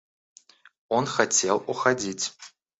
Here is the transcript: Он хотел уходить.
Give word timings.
Он 0.89 1.05
хотел 1.05 1.63
уходить. 1.67 2.33